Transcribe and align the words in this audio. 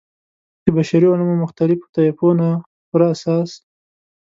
د 0.63 0.65
بشري 0.75 1.07
علومو 1.11 1.35
مختلفو 1.43 1.91
طیفونو 1.95 2.49
پر 2.91 3.01
اساس. 3.13 3.49